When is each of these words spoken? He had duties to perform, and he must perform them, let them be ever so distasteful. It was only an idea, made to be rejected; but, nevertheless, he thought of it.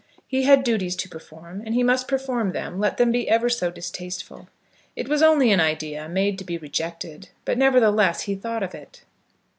He 0.27 0.41
had 0.45 0.63
duties 0.63 0.95
to 0.95 1.07
perform, 1.09 1.61
and 1.63 1.75
he 1.75 1.83
must 1.83 2.07
perform 2.07 2.53
them, 2.53 2.79
let 2.79 2.97
them 2.97 3.11
be 3.11 3.29
ever 3.29 3.49
so 3.49 3.69
distasteful. 3.69 4.47
It 4.95 5.07
was 5.07 5.21
only 5.21 5.51
an 5.51 5.59
idea, 5.61 6.09
made 6.09 6.39
to 6.39 6.43
be 6.43 6.57
rejected; 6.57 7.29
but, 7.45 7.55
nevertheless, 7.55 8.21
he 8.21 8.33
thought 8.33 8.63
of 8.63 8.73
it. 8.73 9.03